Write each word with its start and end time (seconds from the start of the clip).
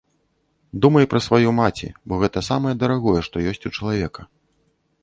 Думай 0.85 1.05
пра 1.11 1.19
сваю 1.27 1.53
маці, 1.59 1.91
бо 2.09 2.13
гэта 2.25 2.45
самае 2.51 2.75
дарагое, 2.87 3.15
што 3.31 3.47
ёсць 3.55 3.65
у 3.73 3.75
чалавека. 3.77 4.21